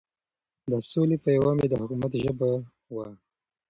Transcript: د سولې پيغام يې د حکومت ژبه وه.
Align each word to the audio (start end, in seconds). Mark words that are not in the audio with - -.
د 0.71 0.71
سولې 0.91 1.17
پيغام 1.25 1.57
يې 1.61 1.67
د 1.69 1.73
حکومت 1.81 2.11
ژبه 2.23 2.49
وه. 2.95 3.07